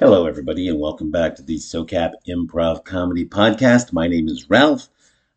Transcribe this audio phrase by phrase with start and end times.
[0.00, 3.92] Hello, everybody, and welcome back to the SOCAP Improv Comedy Podcast.
[3.92, 4.88] My name is Ralph.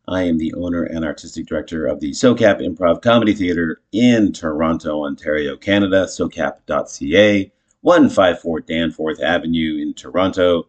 [0.08, 5.04] I am the owner and artistic director of the SOCAP Improv Comedy Theatre in Toronto,
[5.04, 7.52] Ontario, Canada, socap.ca,
[7.82, 10.68] 154 Danforth Avenue in Toronto,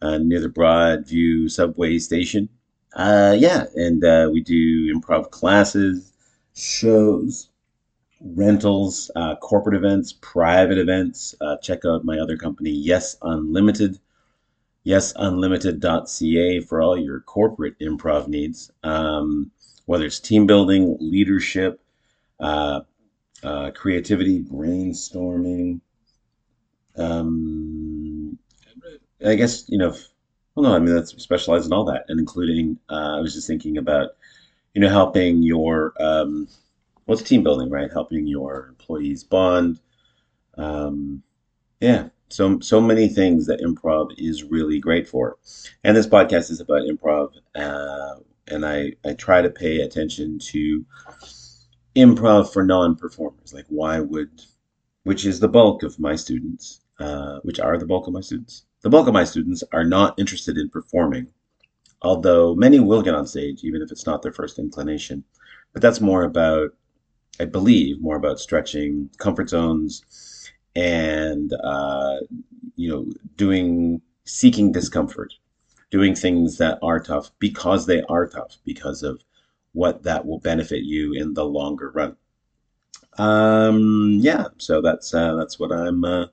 [0.00, 2.48] uh, near the Broadview subway station.
[2.94, 6.12] Uh, yeah, and uh, we do improv classes,
[6.54, 7.48] shows,
[8.24, 11.34] rentals, uh, corporate events, private events.
[11.40, 13.98] Uh, check out my other company, Yes Unlimited,
[14.86, 19.50] yesunlimited.ca for all your corporate improv needs, um,
[19.86, 21.80] whether it's team building, leadership,
[22.40, 22.80] uh,
[23.42, 25.80] uh creativity, brainstorming.
[26.96, 28.38] Um,
[29.24, 29.94] I guess, you know,
[30.54, 33.46] well, no, I mean, that's specialized in all that, and including, uh, I was just
[33.46, 34.10] thinking about,
[34.72, 36.48] you know, helping your, um,
[37.06, 37.92] well, it's team building, right?
[37.92, 39.80] Helping your employees bond.
[40.56, 41.22] Um,
[41.80, 45.36] yeah, so so many things that improv is really great for,
[45.82, 47.32] and this podcast is about improv.
[47.54, 50.84] Uh, and I I try to pay attention to
[51.96, 53.52] improv for non-performers.
[53.52, 54.42] Like, why would,
[55.04, 58.64] which is the bulk of my students, uh, which are the bulk of my students.
[58.82, 61.28] The bulk of my students are not interested in performing,
[62.02, 65.24] although many will get on stage, even if it's not their first inclination.
[65.72, 66.74] But that's more about
[67.40, 70.02] I believe, more about stretching comfort zones
[70.76, 72.18] and, uh,
[72.76, 73.06] you know,
[73.36, 75.34] doing, seeking discomfort,
[75.90, 79.22] doing things that are tough because they are tough, because of
[79.72, 82.16] what that will benefit you in the longer run.
[83.18, 86.26] Um, yeah, so that's, uh, that's what I'm, uh,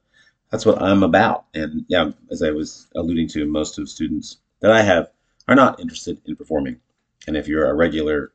[0.52, 1.46] that's what I'm about.
[1.54, 5.12] And yeah, as I was alluding to, most of students that I have
[5.48, 6.80] are not interested in performing.
[7.28, 8.34] And if you're a regular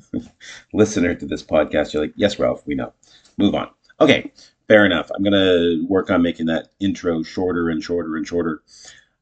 [0.72, 2.92] listener to this podcast, you're like, yes, Ralph, we know.
[3.38, 3.70] Move on.
[4.00, 4.32] Okay,
[4.68, 5.10] fair enough.
[5.14, 8.62] I'm going to work on making that intro shorter and shorter and shorter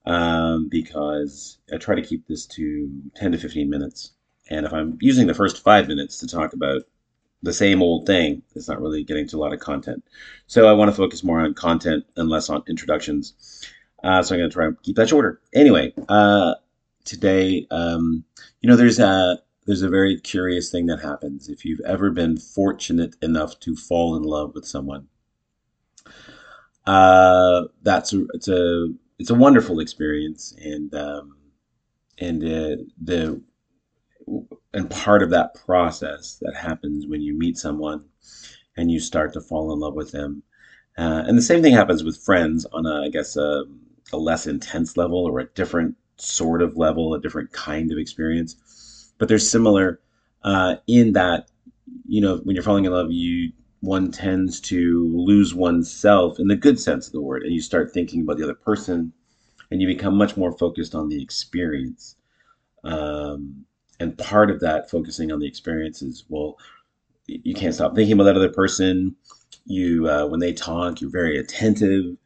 [0.07, 4.13] um, because I try to keep this to 10 to 15 minutes.
[4.49, 6.83] And if I'm using the first five minutes to talk about
[7.43, 10.05] the same old thing, it's not really getting to a lot of content.
[10.47, 13.65] So I want to focus more on content and less on introductions.
[14.03, 15.41] Uh, so I'm going to try and keep that shorter.
[15.55, 16.55] Anyway, uh,
[17.05, 18.25] today, um,
[18.61, 22.37] you know, there's a there's a very curious thing that happens if you've ever been
[22.37, 25.07] fortunate enough to fall in love with someone.
[26.87, 28.89] Uh, that's a, it's a
[29.21, 31.37] it's a wonderful experience, and um,
[32.19, 33.41] and uh, the
[34.75, 38.07] and part of that process that happens when you meet someone
[38.77, 40.43] and you start to fall in love with them.
[40.99, 43.63] Uh, and the same thing happens with friends on a, I guess, a,
[44.13, 48.57] a less intense level or a different sort of level, a different kind of experience
[49.21, 50.01] but they're similar
[50.43, 51.49] uh, in that
[52.09, 56.57] you know when you're falling in love, you one tends to lose oneself in the
[56.57, 59.13] good sense of the word, and you start thinking about the other person,
[59.71, 62.17] and you become much more focused on the experience.
[62.83, 63.65] Um,
[64.01, 66.57] and part of that focusing on the experience is well,
[67.27, 69.15] you can't stop thinking about that other person.
[69.67, 72.17] You uh, when they talk, you're very attentive.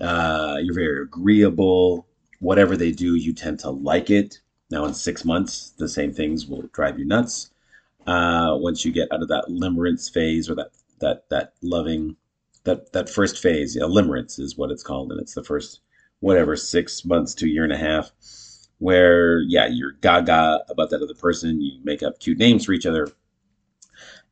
[0.00, 2.06] Uh, you're very agreeable.
[2.38, 4.38] Whatever they do, you tend to like it.
[4.74, 7.50] Now, in six months, the same things will drive you nuts.
[8.08, 12.16] Uh, once you get out of that limerence phase or that that that loving
[12.64, 15.78] that that first phase, yeah, limerence is what it's called, and it's the first
[16.18, 18.10] whatever six months to a year and a half,
[18.78, 21.60] where yeah, you're gaga about that other person.
[21.60, 23.06] You make up cute names for each other,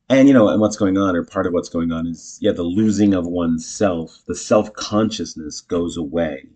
[0.09, 2.51] and you know, and what's going on, or part of what's going on is yeah,
[2.51, 6.49] the losing of oneself, the self consciousness goes away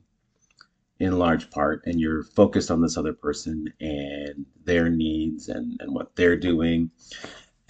[1.00, 5.94] in large part and you're focused on this other person and their needs and, and
[5.94, 6.90] what they're doing.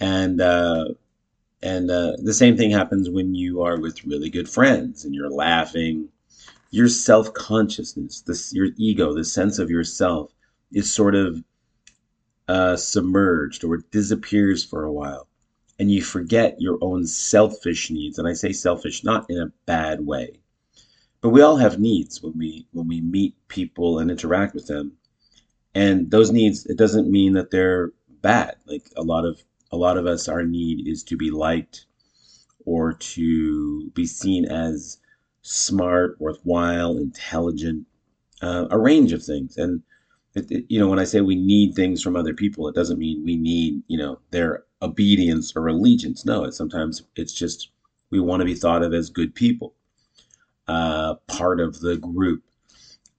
[0.00, 0.86] And uh,
[1.62, 5.30] and uh, the same thing happens when you are with really good friends and you're
[5.30, 6.08] laughing.
[6.70, 10.32] Your self-consciousness this your ego the sense of yourself
[10.72, 11.42] is sort of
[12.46, 15.26] uh, submerged or disappears for a while.
[15.80, 18.18] And you forget your own selfish needs.
[18.18, 20.40] And i say selfish not in a bad way
[21.20, 24.92] but we all have needs when we when we meet people and interact with them.
[25.74, 28.56] And those needs it doesn't mean that they're bad.
[28.66, 31.86] Like a lot of a lot of us our need is to be liked
[32.64, 34.98] or to be seen as
[35.42, 37.86] smart worthwhile intelligent
[38.42, 39.56] uh, a range of things.
[39.56, 39.82] And
[40.34, 42.98] it, it, you know when i say we need things from other people it doesn't
[42.98, 46.24] mean we need you know their obedience or allegiance.
[46.24, 47.70] No it's sometimes it's just
[48.10, 49.74] we want to be thought of as good people
[50.68, 52.44] uh, part of the group.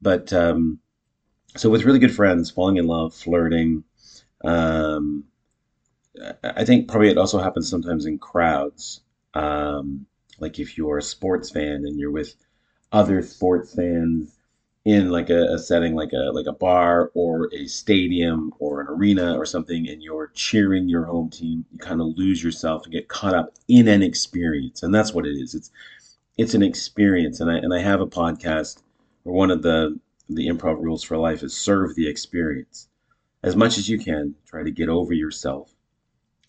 [0.01, 0.79] But um,
[1.57, 3.83] so with really good friends, falling in love, flirting,
[4.43, 5.25] um,
[6.43, 9.01] I think probably it also happens sometimes in crowds.
[9.33, 10.05] Um,
[10.39, 12.35] like if you're a sports fan and you're with
[12.91, 14.39] other sports fans
[14.85, 18.87] in like a, a, setting like a like a bar or a stadium or an
[18.87, 22.93] arena or something and you're cheering your home team you kind of lose yourself and
[22.93, 25.69] get caught up in an experience and that's what it is it's
[26.39, 28.81] it's an experience and i and i have a podcast
[29.23, 29.99] where one of the
[30.29, 32.87] the improv rules for life is serve the experience
[33.43, 35.73] as much as you can try to get over yourself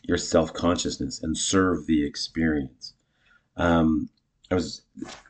[0.02, 2.94] your self-consciousness and serve the experience
[3.56, 4.08] um,
[4.50, 4.82] I was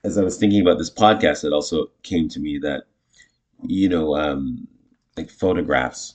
[0.05, 2.85] as I was thinking about this podcast, it also came to me that
[3.63, 4.67] you know, um,
[5.17, 6.15] like photographs.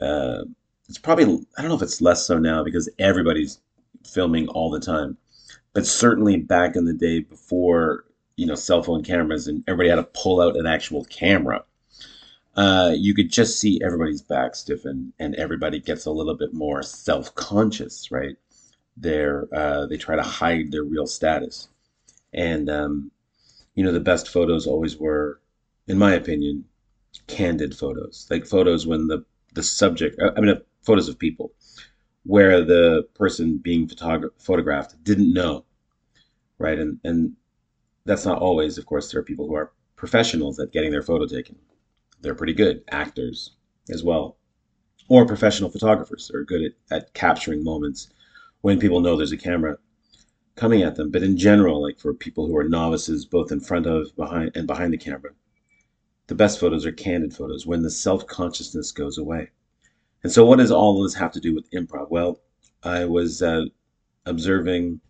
[0.00, 0.42] Uh,
[0.88, 1.24] it's probably
[1.56, 3.60] I don't know if it's less so now because everybody's
[4.04, 5.16] filming all the time,
[5.72, 8.04] but certainly back in the day before
[8.36, 11.64] you know cell phone cameras and everybody had to pull out an actual camera.
[12.56, 16.82] Uh, you could just see everybody's back stiffen and everybody gets a little bit more
[16.82, 18.36] self-conscious, right?
[18.96, 21.68] They're uh, they try to hide their real status,
[22.32, 23.10] and um,
[23.74, 25.40] you know the best photos always were,
[25.86, 26.64] in my opinion,
[27.26, 29.24] candid photos, like photos when the
[29.54, 31.52] the subject, I mean, uh, photos of people
[32.24, 35.64] where the person being photogra- photographed didn't know,
[36.58, 36.78] right?
[36.78, 37.36] And and
[38.06, 39.10] that's not always, of course.
[39.10, 41.56] There are people who are professionals at getting their photo taken.
[42.22, 43.56] They're pretty good actors
[43.90, 44.36] as well,
[45.08, 48.08] or professional photographers are good at, at capturing moments
[48.62, 49.78] when people know there's a camera
[50.56, 51.10] coming at them.
[51.10, 54.66] But in general, like for people who are novices, both in front of, behind, and
[54.66, 55.32] behind the camera,
[56.28, 59.50] the best photos are candid photos when the self consciousness goes away.
[60.22, 62.10] And so, what does all of this have to do with improv?
[62.10, 62.40] Well,
[62.82, 63.66] I was uh,
[64.26, 65.00] observing,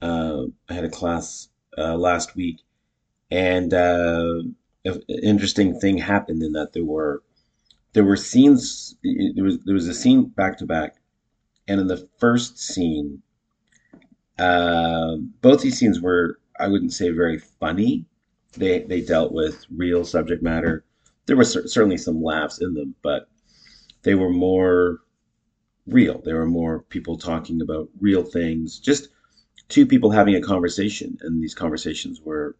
[0.00, 2.60] uh, I had a class uh, last week,
[3.30, 4.42] and uh,
[4.84, 7.22] an interesting thing happened in that there were
[7.92, 10.96] there were scenes there was there was a scene back to back
[11.68, 13.22] and in the first scene
[14.38, 18.04] uh, both these scenes were i wouldn't say very funny
[18.56, 20.84] they they dealt with real subject matter.
[21.26, 23.28] There was certainly some laughs in them, but
[24.04, 25.00] they were more
[25.86, 26.20] real.
[26.24, 28.78] There were more people talking about real things.
[28.78, 29.08] Just
[29.68, 32.56] two people having a conversation, and these conversations were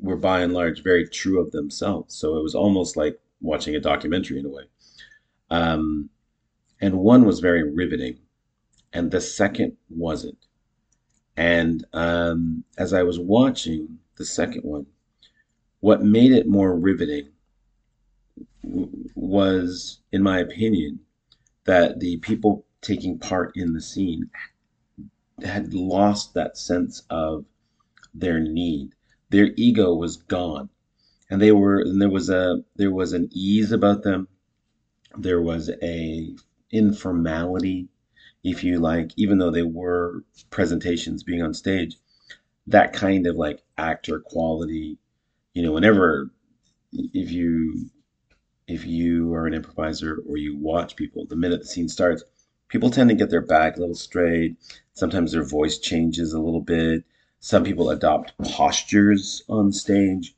[0.00, 2.14] were by and large very true of themselves.
[2.14, 4.64] So it was almost like watching a documentary in a way.
[5.50, 6.10] Um,
[6.80, 8.18] and one was very riveting,
[8.92, 10.46] and the second wasn't.
[11.36, 14.86] And um, as I was watching the second one,
[15.80, 17.28] what made it more riveting
[18.62, 21.00] was, in my opinion,
[21.64, 24.30] that the people taking part in the scene
[25.44, 27.44] had lost that sense of
[28.14, 28.94] their need.
[29.30, 30.68] Their ego was gone,
[31.30, 34.28] and they were and there was a there was an ease about them.
[35.16, 36.34] There was a
[36.70, 37.88] informality,
[38.44, 41.96] if you like, even though they were presentations being on stage.
[42.66, 44.98] That kind of like actor quality
[45.54, 46.30] you know, whenever
[46.92, 47.90] if you
[48.72, 52.24] if you are an improviser or you watch people, the minute the scene starts,
[52.68, 54.56] people tend to get their back a little straight.
[54.94, 57.04] Sometimes their voice changes a little bit.
[57.40, 60.34] Some people adopt postures on stage,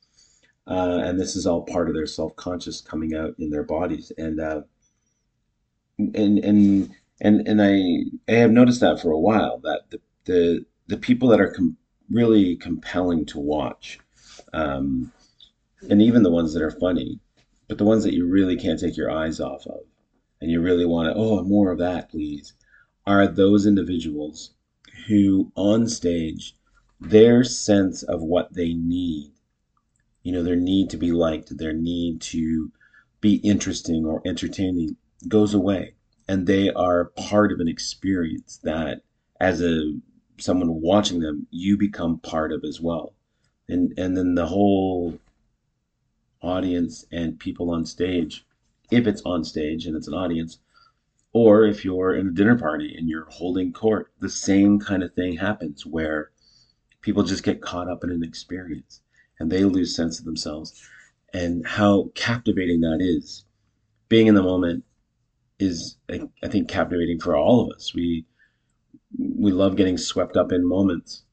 [0.67, 4.11] uh, and this is all part of their self-conscious coming out in their bodies.
[4.17, 4.63] And uh,
[5.99, 6.91] and and
[7.21, 11.29] and and I I have noticed that for a while that the the the people
[11.29, 11.77] that are com-
[12.11, 13.99] really compelling to watch
[14.53, 15.13] um,
[15.91, 17.21] and even the ones that are funny,
[17.69, 19.81] but the ones that you really can't take your eyes off of,
[20.41, 22.55] and you really want to, oh, more of that, please,
[23.07, 24.55] are those individuals
[25.09, 26.57] who on stage,
[27.01, 29.33] their sense of what they need,
[30.23, 32.71] you know, their need to be liked, their need to
[33.21, 34.97] be interesting or entertaining
[35.29, 35.95] goes away.
[36.27, 39.03] And they are part of an experience that,
[39.41, 39.93] as a
[40.39, 43.15] someone watching them, you become part of as well
[43.69, 45.19] and and then the whole
[46.45, 48.47] audience and people on stage
[48.91, 50.59] if it's on stage and it's an audience
[51.33, 55.13] or if you're in a dinner party and you're holding court the same kind of
[55.15, 56.31] thing happens where
[57.05, 59.01] people just get caught up in an experience
[59.39, 60.89] and they lose sense of themselves.
[61.33, 63.45] And how captivating that is
[64.09, 64.85] being in the moment
[65.61, 67.95] is i think captivating for all of us.
[67.95, 68.27] We
[69.19, 71.25] we love getting swept up in moments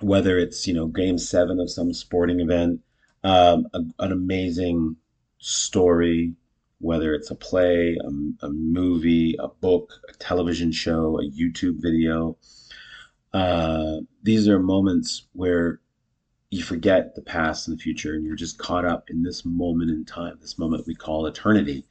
[0.00, 2.80] whether it's you know game seven of some sporting event,
[3.24, 4.96] um, a, an amazing
[5.38, 6.34] story,
[6.78, 12.36] whether it's a play, a, a, movie, a book, a television show, a YouTube video.
[13.32, 15.80] Uh, these are moments where
[16.50, 19.90] you forget the past and the future, and you're just caught up in this moment
[19.90, 21.84] in time, this moment we call eternity.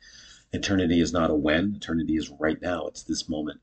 [0.53, 2.85] Eternity is not a when, eternity is right now.
[2.87, 3.59] It's this moment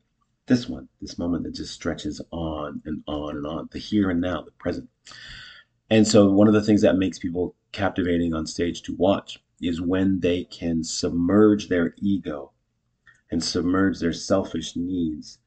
[0.50, 4.20] this one, this moment that just stretches on and on and on, the here and
[4.20, 4.88] now, the present.
[5.88, 9.80] And so one of the things that makes people captivating on stage to watch is
[9.80, 12.52] when they can submerge their ego
[13.30, 15.38] and submerge their selfish needs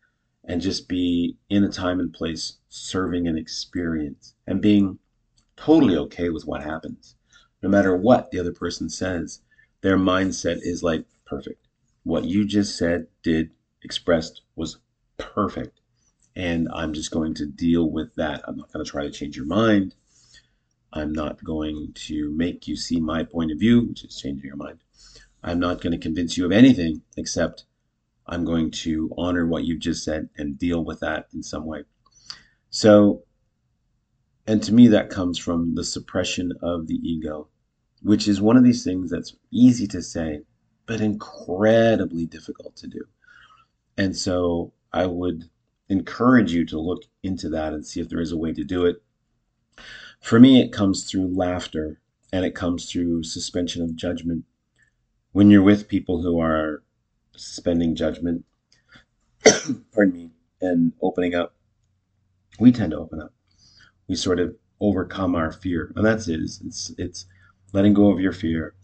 [0.45, 4.99] and just be in a time and place serving an experience and being
[5.55, 7.15] totally okay with what happens.
[7.61, 9.41] No matter what the other person says,
[9.81, 11.67] their mindset is like perfect.
[12.03, 13.51] What you just said, did,
[13.81, 14.79] expressed was
[15.17, 15.79] perfect.
[16.35, 18.41] And I'm just going to deal with that.
[18.47, 19.95] I'm not going to try to change your mind.
[20.93, 24.55] I'm not going to make you see my point of view, which is changing your
[24.55, 24.79] mind.
[25.43, 27.65] I'm not going to convince you of anything except
[28.27, 31.83] I'm going to honor what you've just said and deal with that in some way.
[32.69, 33.23] So,
[34.47, 37.49] and to me, that comes from the suppression of the ego,
[38.01, 40.41] which is one of these things that's easy to say,
[40.85, 43.03] but incredibly difficult to do.
[43.97, 45.49] And so I would
[45.89, 48.85] encourage you to look into that and see if there is a way to do
[48.85, 49.03] it.
[50.23, 51.99] For me, it comes through laughter
[52.31, 54.45] and it comes through suspension of judgment.
[55.33, 56.81] When you're with people who are
[57.35, 58.45] suspending judgment,
[59.91, 60.29] pardon me,
[60.61, 61.55] and opening up,
[62.57, 63.33] we tend to open up.
[64.07, 66.39] We sort of overcome our fear, and that's it.
[66.39, 67.25] It's it's, it's
[67.73, 68.75] letting go of your fear.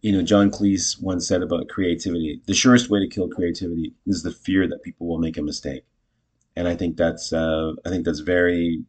[0.00, 4.22] You know, John Cleese once said about creativity: the surest way to kill creativity is
[4.22, 5.84] the fear that people will make a mistake,
[6.56, 8.84] and I think that's uh, I think that's very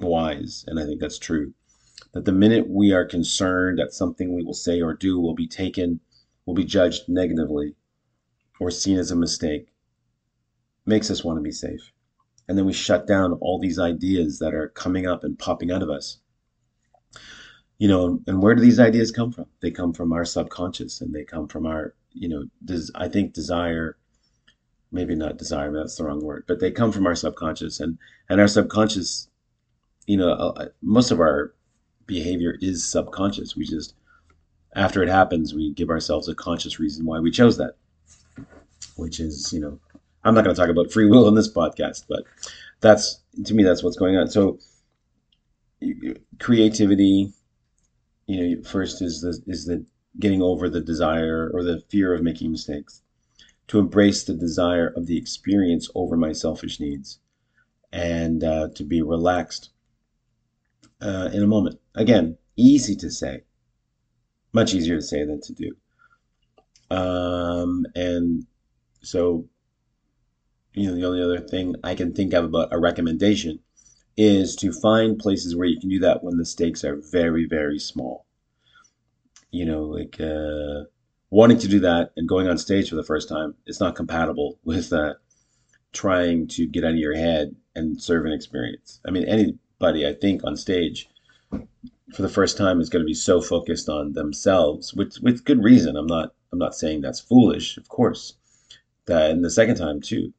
[0.00, 1.54] wise, and I think that's true.
[2.12, 5.46] That the minute we are concerned that something we will say or do will be
[5.46, 6.00] taken,
[6.44, 7.74] will be judged negatively,
[8.58, 9.68] or seen as a mistake,
[10.86, 11.92] makes us want to be safe.
[12.48, 15.82] And then we shut down all these ideas that are coming up and popping out
[15.82, 16.18] of us.
[17.78, 19.46] You know, and where do these ideas come from?
[19.62, 23.32] They come from our subconscious and they come from our, you know, des- I think
[23.32, 23.96] desire,
[24.90, 27.96] maybe not desire, that's the wrong word, but they come from our subconscious and,
[28.28, 29.29] and our subconscious
[30.06, 31.54] you know, uh, most of our
[32.06, 33.56] behavior is subconscious.
[33.56, 33.94] We just,
[34.74, 37.76] after it happens, we give ourselves a conscious reason why we chose that,
[38.96, 39.78] which is, you know,
[40.24, 42.24] I'm not going to talk about free will in this podcast, but
[42.80, 44.28] that's, to me, that's what's going on.
[44.28, 44.58] So,
[46.38, 47.32] creativity,
[48.26, 49.84] you know, first is the, is the
[50.18, 53.00] getting over the desire or the fear of making mistakes,
[53.68, 57.20] to embrace the desire of the experience over my selfish needs,
[57.92, 59.70] and uh, to be relaxed
[61.00, 61.78] uh, in a moment.
[61.94, 63.42] Again, easy to say,
[64.52, 65.76] much easier to say than to do.
[66.90, 68.46] Um, and
[69.02, 69.46] so,
[70.74, 73.60] you know, the only other thing I can think of about a recommendation
[74.16, 77.78] is to find places where you can do that when the stakes are very, very
[77.78, 78.26] small.
[79.50, 80.84] You know, like uh,
[81.30, 84.58] wanting to do that and going on stage for the first time, it's not compatible
[84.64, 85.14] with uh,
[85.92, 89.00] trying to get out of your head and serve an experience.
[89.06, 91.08] I mean, any buddy, I think, on stage
[92.14, 95.64] for the first time is going to be so focused on themselves, with with good
[95.64, 95.96] reason.
[95.96, 98.34] I'm not I'm not saying that's foolish, of course.
[99.06, 100.32] That and the second time too,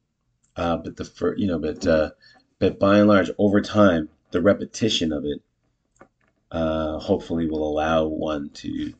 [0.56, 2.10] uh, but the first, you know, but uh,
[2.58, 5.42] but by and large, over time, the repetition of it
[6.50, 8.94] uh, hopefully will allow one to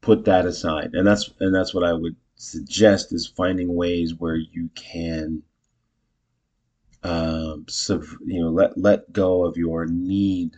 [0.00, 4.36] put that aside, and that's and that's what I would suggest is finding ways where
[4.36, 5.42] you can
[7.02, 10.56] um, sub, you know, let let go of your need,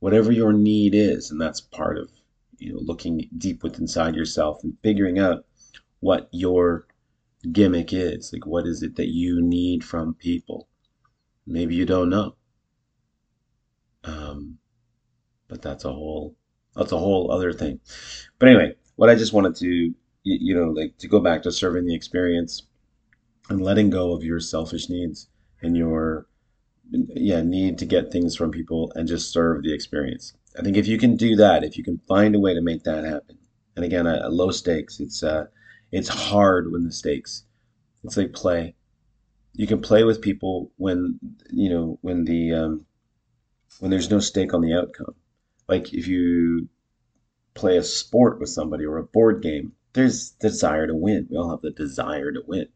[0.00, 2.10] whatever your need is, and that's part of
[2.58, 5.44] you know looking deep within inside yourself and figuring out
[6.00, 6.86] what your
[7.52, 8.32] gimmick is.
[8.32, 10.68] Like, what is it that you need from people?
[11.46, 12.34] Maybe you don't know.
[14.04, 14.58] Um,
[15.48, 16.34] but that's a whole
[16.74, 17.80] that's a whole other thing.
[18.38, 19.94] But anyway, what I just wanted to you,
[20.24, 22.62] you know like to go back to serving the experience
[23.50, 25.28] and letting go of your selfish needs
[25.62, 26.26] and your
[26.90, 30.34] yeah need to get things from people and just serve the experience.
[30.58, 32.84] I think if you can do that, if you can find a way to make
[32.84, 33.38] that happen,
[33.76, 35.46] and again, low stakes, it's uh,
[35.92, 37.44] it's hard when the stakes.
[38.04, 38.74] It's like play.
[39.54, 41.18] You can play with people when
[41.50, 42.86] you know when the um,
[43.80, 45.14] when there's no stake on the outcome.
[45.68, 46.68] Like if you
[47.54, 51.26] play a sport with somebody or a board game, there's desire to win.
[51.30, 52.68] We all have the desire to win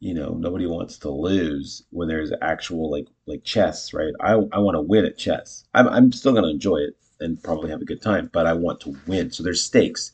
[0.00, 4.14] you know nobody wants to lose when there's actual like like chess right?
[4.20, 5.64] I, I want to win at chess.
[5.74, 8.52] I'm, I'm still going to enjoy it and probably have a good time but i
[8.54, 9.30] want to win.
[9.30, 10.12] So there's stakes.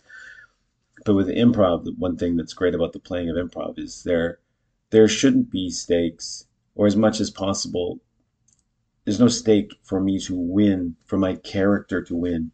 [1.04, 4.40] But with improv the one thing that's great about the playing of improv is there
[4.90, 8.00] there shouldn't be stakes or as much as possible
[9.04, 12.50] there's no stake for me to win for my character to win.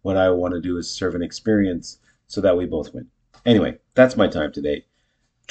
[0.00, 3.08] What i want to do is serve an experience so that we both win.
[3.44, 4.86] Anyway that's my time today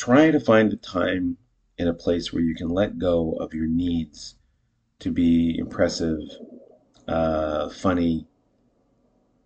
[0.01, 1.37] try to find a time
[1.77, 4.35] in a place where you can let go of your needs
[4.97, 6.21] to be impressive,
[7.07, 8.25] uh, funny,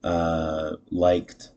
[0.02, 1.52] uh, liked,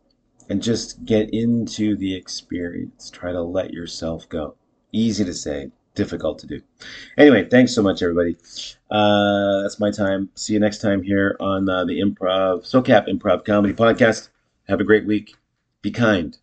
[0.49, 3.09] and just get into the experience.
[3.09, 4.57] Try to let yourself go.
[4.91, 6.61] Easy to say, difficult to do.
[7.17, 8.37] Anyway, thanks so much, everybody.
[8.91, 10.29] Uh, that's my time.
[10.35, 14.31] See you next time here on uh, the Improv SoCap Improv Comedy Podcast.
[14.67, 15.37] Have a great week.
[15.83, 16.37] Be kind.